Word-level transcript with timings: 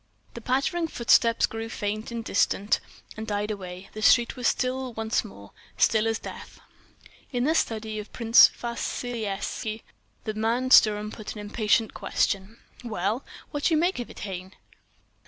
The 0.33 0.41
pattering 0.41 0.87
footsteps 0.87 1.45
grew 1.45 1.69
faint 1.69 2.11
in 2.11 2.23
distance 2.23 2.79
and 3.15 3.27
died 3.27 3.51
away, 3.51 3.89
the 3.93 4.01
street 4.01 4.35
was 4.35 4.47
still 4.47 4.93
once 4.93 5.23
more, 5.23 5.51
as 5.77 5.83
still 5.83 6.07
as 6.07 6.17
Death.... 6.17 6.59
In 7.31 7.43
the 7.43 7.53
study 7.53 7.99
of 7.99 8.11
Prince 8.11 8.47
Victor 8.47 8.65
Vassilyevski 8.67 9.83
the 10.23 10.33
man 10.33 10.71
Sturm 10.71 11.11
put 11.11 11.33
an 11.33 11.39
impatient 11.39 11.93
question: 11.93 12.57
"Well? 12.83 13.23
What 13.51 13.69
you 13.69 13.77
make 13.77 13.99
of 13.99 14.09
it—hein?" 14.09 14.55